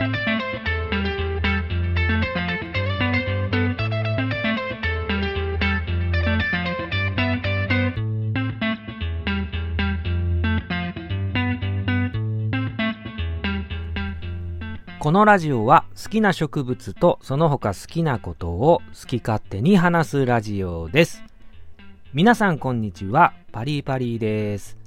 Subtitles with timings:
[0.00, 0.06] こ
[15.12, 21.24] のラジオは好きな植物とその他好きなことを好き勝手に話すラジオです。
[22.14, 24.78] 皆さんこんにちは、パリパリです。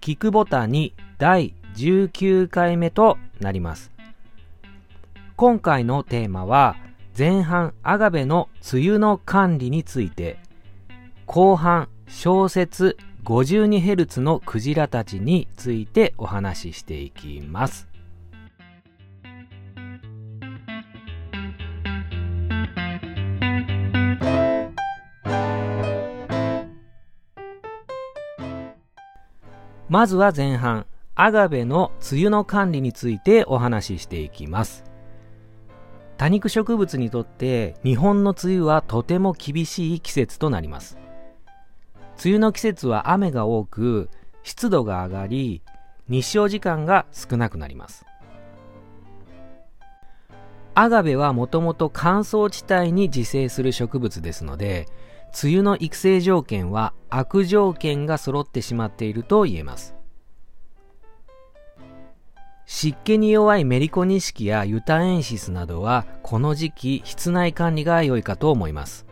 [0.00, 3.99] 聞くボタンに第19回目となります。
[5.40, 6.76] 今回のテーマは
[7.16, 10.38] 前半アガベの梅雨の管理について
[11.24, 17.88] 後半小説 52Hz のクジラたちについてお話ししていきます。
[29.88, 34.89] まずは前半、アガベの梅雨の管理についてお話ししていきます。
[36.20, 40.98] 多肉植物にとって日本の梅雨はとても厳しい季節となります。
[42.22, 44.10] 梅雨の季節は雨が多く、
[44.42, 45.62] 湿度が上がり、
[46.08, 48.04] 日照時間が少なくなります。
[50.74, 54.88] アガベはもともと乾燥地帯に自生する植物ですので、
[55.42, 59.94] 梅雨の育成条件は悪条件が揃ってしまっていると言えます。
[62.72, 69.06] 湿気に弱いメリコニシキやユタエンシスなどはこの時期室内管理が良いかと思います。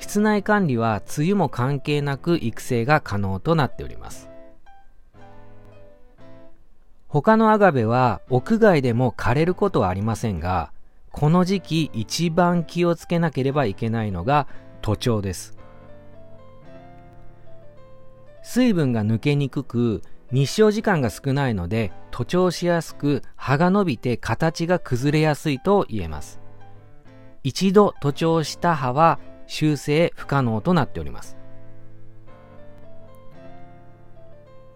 [0.00, 4.28] 室内管理は梅雨も関係なく育成が可能となっております。
[7.06, 10.72] 他のアガベは屋外でも枯れることはありませんが、
[11.12, 14.48] この時期一番気をつけなければいけないのが
[14.82, 15.56] 徒長です。
[18.42, 20.02] 水分が抜けにくく、
[20.32, 26.40] 日照時間が少ないので徒長しやすく葉が伸びて形が崩れやすいと言えます。
[27.42, 31.36] 一度徒長した葉は修正不可能となっております。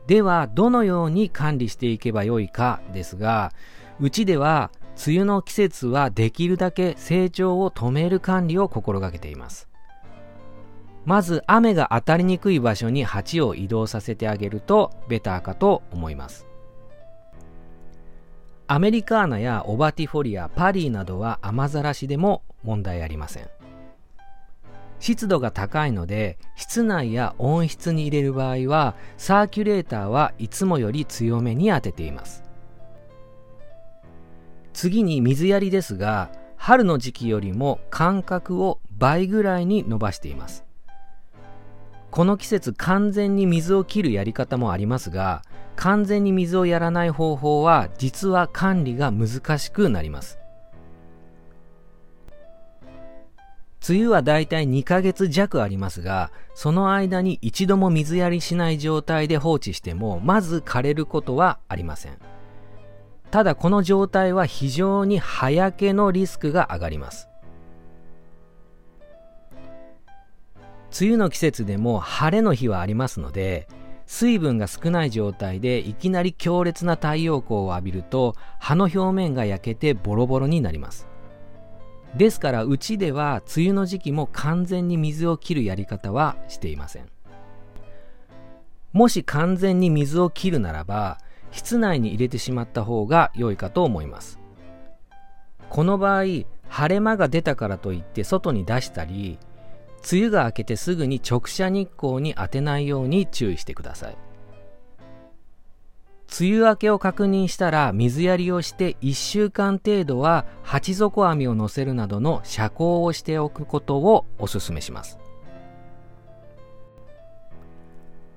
[0.06, 3.52] では、どのように管理していけばよいかですが、
[4.00, 4.70] うちでは
[5.06, 9.68] 梅雨の季節はできるだけ成長を止める管理を心がけています。
[11.04, 16.46] まず雨が当たりにくい場所に鉢を移動させてあげるとベターかと思います。
[18.66, 23.48] アメリカーナやオバティフォリア、パリーなどは雨ざらしでも問題ありません。
[25.00, 32.42] 湿度が高いので室内や温室に入れる場合はサーキュレーターはいつもより強めに当てています。
[34.72, 40.64] 次に水やりですが春の時期よりも間隔を倍ぐらいに伸ばしています。
[42.14, 45.42] この季節完全に水を切るやり方もありますが
[45.74, 50.38] 完全に水をやらない方法は実は管理が難しくなります。
[53.88, 62.18] 梅雨はだいたい2ヶ月弱ありますがその間に一度も水やりしない状態で放置してもまず枯れることはありません。
[63.32, 67.28] ただこの状態は非常に葉焼けのリスクが上がります。
[71.00, 73.66] 梅雨の季節でも晴れの日はありますので
[74.06, 81.08] 水分が少ない状態でいきなり強烈な太陽光を浴びると葉の表面が焼けてボロボロになります。
[82.14, 87.08] ですからうちでは梅雨の時期も完全に水を切るやり方はしていません。
[88.92, 91.18] もし完全に水を切るならば
[91.50, 94.38] 室内に入れてしまった方が良いかと思います。
[95.70, 96.24] この場合
[96.68, 99.38] 晴れ間が出たからといって外に出したり
[100.10, 104.16] 梅雨が明けてすぐに直射日光に当てないように注意してください。
[106.38, 115.18] 梅雨明けを確認したら水やりをして1週間程度は鉢底網を乗せるなどの遮光をしておくことをお勧めします。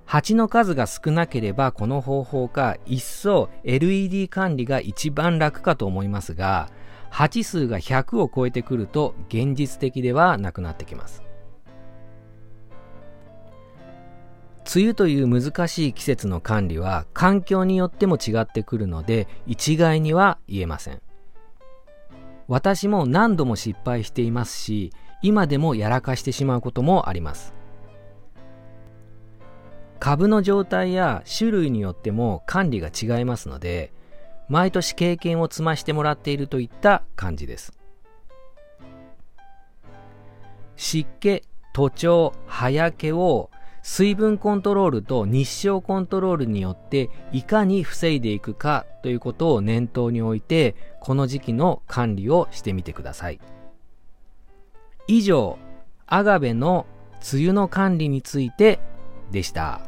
[0.06, 6.69] 鉢の数が少なければこの方法か一層 LED 管理が一番楽かと思いますが
[7.09, 11.26] 鉢数が100を超えてくると現実的ではなくなってきます。
[14.73, 21.01] 梅雨という難しい季節の管理は環境によっても違ってくるので一概には言えません。
[22.49, 27.53] 私も何度も失敗していますし今でもやらかしてしまうこともあります。
[29.99, 33.93] 株の状態や種類によっても管理が違いますので
[34.47, 37.73] 毎年経験を積ましてもらっているといった感じです。
[40.75, 41.41] 湿気
[41.73, 43.49] 徒長葉焼けを
[43.89, 53.39] 水分コントロールと日照コントロールによっていかに防いでいくかということを念頭に置いてこの時期の管理をしてみてください
[55.07, 55.57] 以上
[56.06, 56.86] アガベの
[57.34, 58.81] 梅雨の管理について
[59.31, 59.87] でした。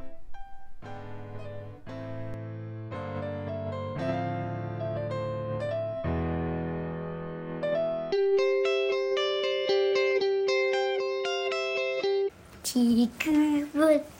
[12.72, 13.68] ちく。
[13.74, 14.19] ぶ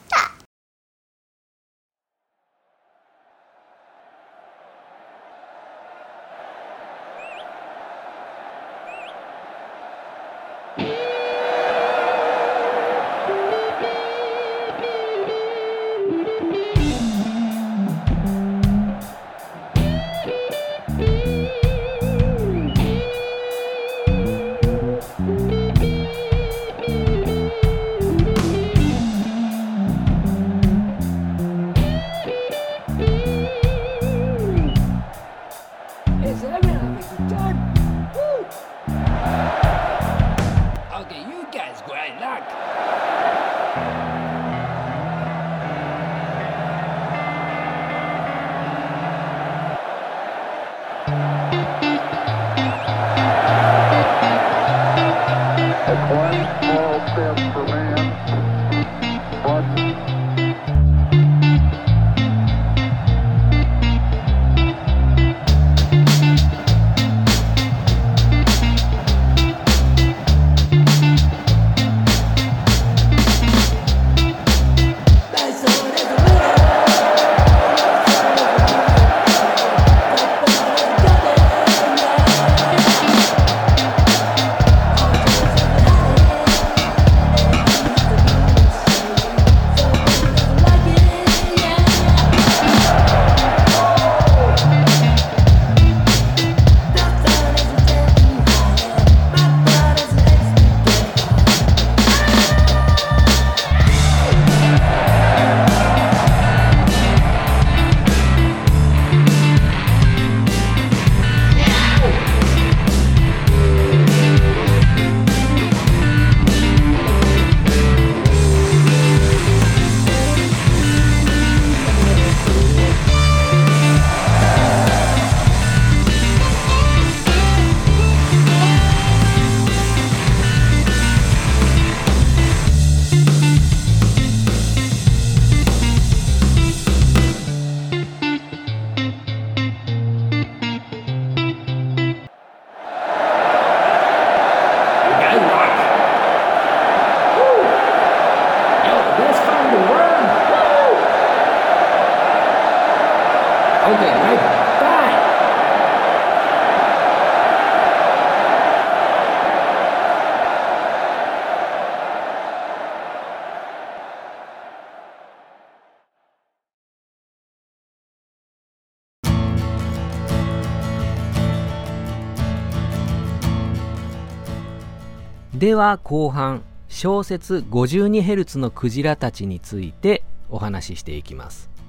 [175.60, 181.79] では後半小説 52Hz のクジラたちについてお話ししていきます。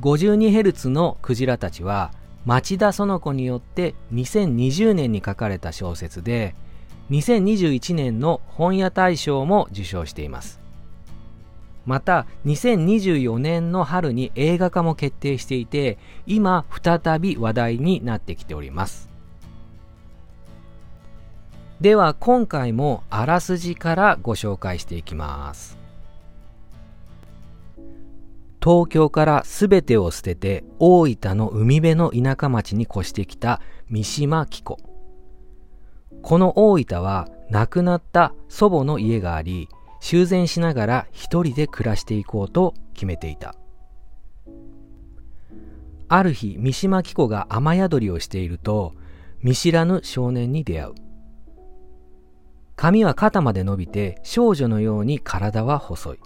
[0.00, 2.12] 52Hz のクジラたちは
[2.44, 6.54] 町田園子によって2020年に書かれた小説で
[7.10, 10.60] 2021年の本屋大賞も受賞しています。
[11.84, 19.08] また2024年の春に映画化も決定していて今再び話題になってきております。
[21.80, 25.77] では今回もあらすじからご紹介していきます。
[28.62, 34.78] 東京から全てを捨てて大分の海辺の田舎町に越してきた三島紀子。
[36.22, 39.68] この大分は亡くなった祖母の家があり
[40.00, 43.54] 修繕しながら一人で暮らしていこうと決めていた。
[46.08, 48.94] ある日三島紀子が雨宿りをしていると
[49.42, 50.94] 見知らぬ少年に出会う。
[52.76, 56.18] 髪は肩まで伸びて少女のように体は細い。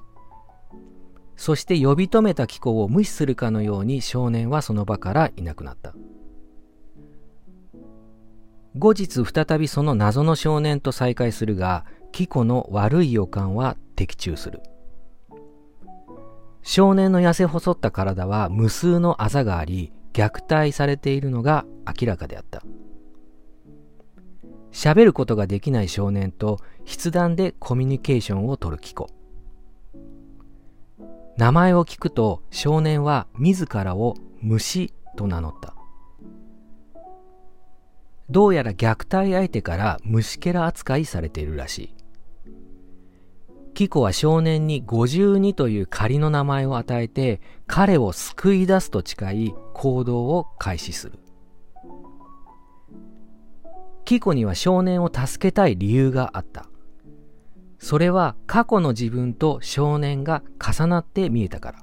[1.43, 5.93] そして呼び止めた気候を無視するかのように少年はその場からいなくなった。
[8.79, 14.61] 後日再びその謎の少年と再会するが、キコの悪い予感は的中する。
[16.63, 21.65] 少年の痩せ細った体は無数のあざがあり、虐待されているのが
[22.01, 22.63] 明らかであった。
[24.71, 29.09] 喋ることができない少年と筆談でコミュニケーションを取る機構。
[31.37, 35.75] 名前を聞くと少年は自らを虫と名乗った。
[38.29, 41.95] どうやら虐待相手から虫けら扱いされているらしい。
[43.75, 51.19] キコは少年に52という仮の名前を与えて彼を救い出すと誓い行動を開始する。
[54.05, 56.67] キコには少年を助けたい理由があった。
[57.83, 61.79] それは過去の自分と少年が重なって見えたから。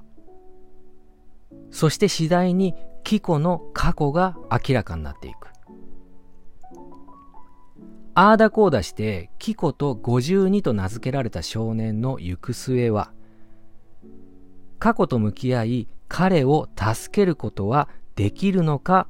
[1.70, 5.48] そして次第にキコの過去が明らかになっていく。
[8.14, 13.12] ああだこうだしてキコと52と名付けられた少年の行く末は
[14.78, 19.06] 過去と向き合い彼を助けることはできるのか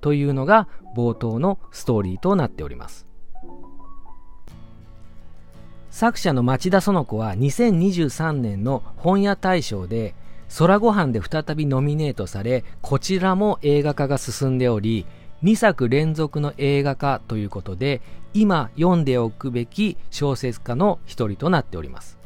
[0.00, 3.11] というのが冒頭のストーリーとなっております。
[5.92, 10.14] 作者の町田園子は2023年の本屋大賞で
[10.58, 15.04] 空ご飯で再びノミネートされこちらも映画化が進んでおり
[15.42, 18.00] 2作連続の映画化ということで
[18.32, 22.18] 今読んでおくべき小説家の一人となっております。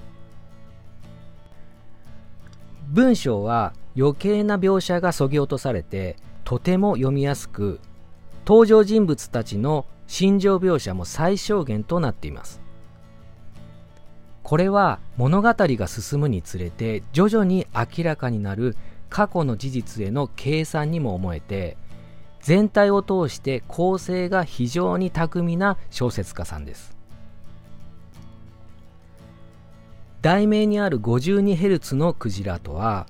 [2.89, 7.81] 文章は余計な描写がそぎ落とされてとても読みやすく
[8.47, 12.65] 登場人物たちの心情描写も最小限となっています。
[14.47, 18.77] これは物語が進むにつれて徐々に明らかになる
[19.11, 21.77] 過去の事実への計算にも思えて
[22.43, 26.97] 全体を通して構成が非常に巧みな小説家さんです。
[30.23, 33.09] 題名にある 52Hz のクジラとは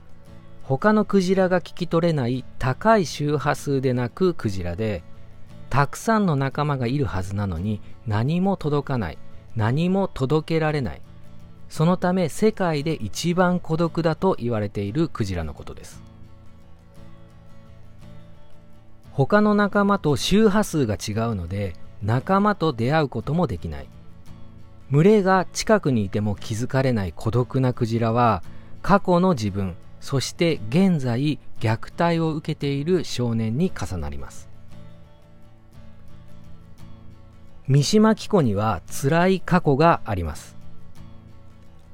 [0.62, 5.02] 他のクジラが聞き取れない高い周波数でなくクジラで
[5.68, 9.18] たくさんの仲間がいるはずなのに何も届かない
[9.54, 11.02] 何も届けられない
[11.68, 16.02] そのため世界で一番孤独だと言われているクジラのことです。
[19.12, 23.88] 他の仲間と周波数が違うので仲間と出会うこともできない。
[24.90, 28.42] 群れが近くにいても気づかれない孤独なクジラは
[28.82, 34.48] 過去の自分そして現在虐待を受けている少年に重なります。
[37.66, 40.55] 三島紀子には辛い過去があります。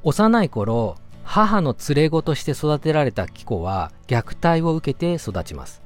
[0.04, 5.80] 幼い頃母の連れ子として育てられた紀子は虐待を受けて育ちます。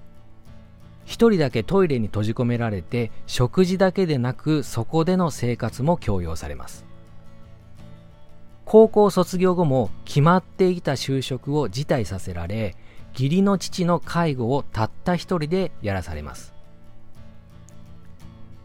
[1.05, 6.85] 一人だけトイレに閉じ込められて食事だけでなくそこでの生活も強要されます。
[8.65, 12.75] 高校卒業後も決まっていた就職を辞退させられ
[13.13, 16.55] 義理の父の介護をたった一人でやらされます。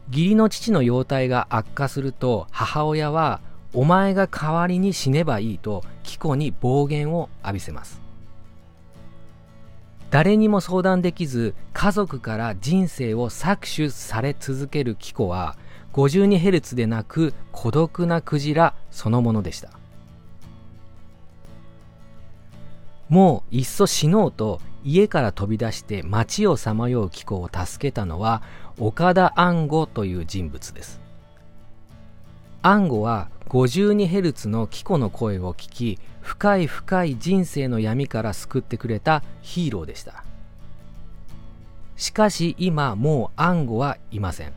[0.10, 3.42] 義理の父の容態が悪化すると母親は
[3.74, 8.02] お前が代わりに死ねばいいと貴子に暴言を浴びせます。
[10.10, 15.56] 誰にも相談できず家族から人生を搾取され続けるキコは
[15.94, 19.70] 52Hz でなく孤独なクジラそのものでした。
[23.08, 28.42] もういっそ死のうと家から飛び出して街をさまようキコを助けたのは
[28.80, 31.00] 岡田安吾という人物です。
[32.62, 40.24] 安吾は 52Hz のキコの声を聞き深い深い人生の闇から救ってくれたヒーローでした。
[41.98, 44.54] しかし今もう暗号はいません。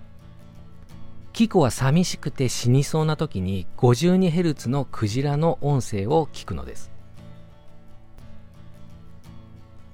[1.33, 6.93] キコは寂しくて死にそうな時に 52Hz のクジラの音声を聞くのです。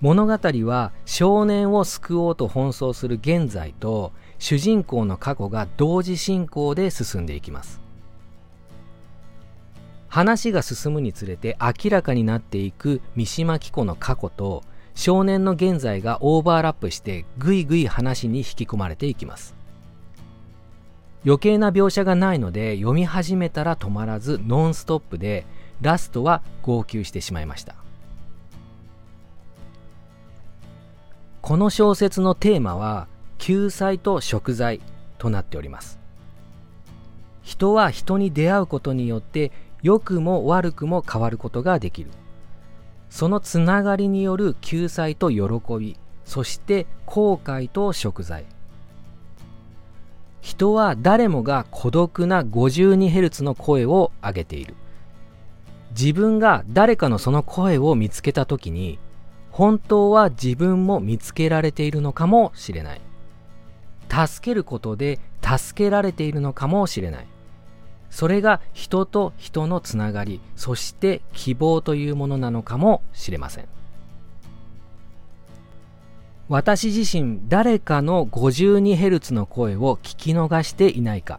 [0.03, 0.33] 物語
[0.67, 7.81] は少年を救おうと奔走する現在と主人公の過去が同時進行で進んでいきます。
[10.11, 14.65] 話が進むにつれて明らかになっていく三島紀子の過去と
[14.97, 19.55] 少年の現在がオーバーラップしてぐいぐい話に引き込まれていきます。
[21.25, 25.47] 余計な描写がないので読み始めたら止まらずノンストップで
[25.81, 27.77] ラストは号泣してしまいました。
[31.41, 33.07] この小説のテーマは
[33.39, 34.81] 救済と贖罪
[35.19, 36.01] となっております。
[37.43, 39.53] 人は人に出会うことによって
[39.83, 42.11] 良くも悪くも変わることができる。
[43.09, 45.39] そのつながりによる救済と喜
[45.79, 48.47] びそして後悔と贖罪。
[50.41, 54.75] 人は誰もが孤独な 52Hz の声を上げている。
[55.91, 59.01] 自分が誰かのその声を見つけた時に
[59.51, 63.01] 本当は自分も見つけられているのかもしれない。
[64.09, 67.27] 助けることで助けられているのかもしれない。
[68.11, 73.69] それが人と人のつながりそして希望というものなのかもしれません。
[76.49, 81.39] 私自身誰かの 52Hz の声を聞き逃していないか。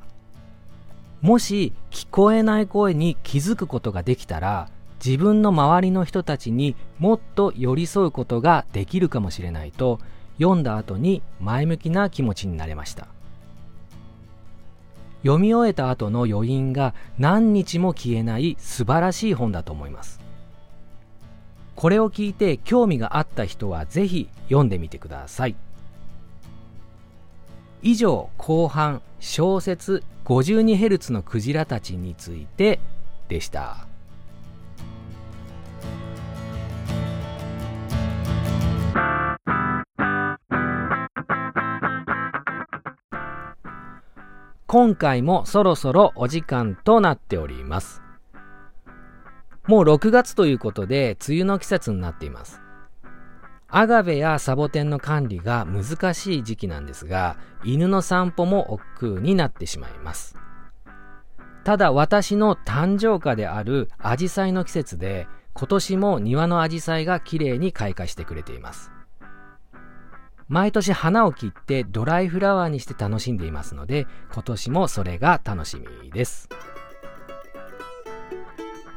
[1.22, 4.70] もし聞こえない声に気づくことができたら
[5.04, 10.00] 自分の周りの人たちにもっと寄り添うことができるかもしれないと
[10.38, 13.08] 読んだ後に前向きな気持ちになれました。
[15.22, 20.20] 読み終えた後の余韻が何日も消えない素晴らしい本だと思います。
[21.76, 25.56] これを聞いて興味があった人はぜひ読んでみてください。
[27.82, 32.80] 以上後半小説 52Hz のクジラたちについて
[33.28, 33.91] でした。
[44.72, 48.02] 今回もそろそろお時間となっております。
[49.68, 52.62] もう6月ということで梅雨の季節になっています。
[53.68, 57.36] アガベやサボテンの管理が難しい時期なんですが、
[57.66, 60.38] 犬の散歩も億劫になってしまいます。
[61.66, 68.90] ただ私の誕生花であるアジサイの季節で、今年も庭のアジサイが綺麗に開花してくれています。
[70.52, 76.50] 毎年花を切ってドライフラワーにして楽しんでいますので今年もそれが楽しみです。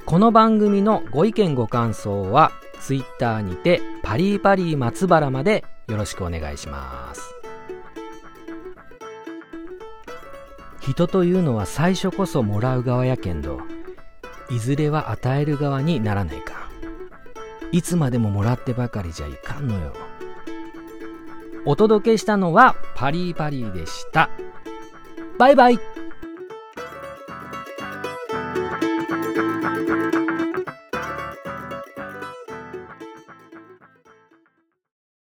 [0.04, 7.22] この番組のご意見ご感想は Twitter にてパリパリ松原までよろしくお願いします。
[10.80, 13.60] 人というのは最初こそもらう側やけんど
[14.50, 16.68] いずれは与える側にならないか。
[17.70, 19.92] いつまでももらってばかりじゃいかんのよ。
[21.66, 24.30] お届けしたのはパリーパリーでした。
[25.38, 25.78] バイバイ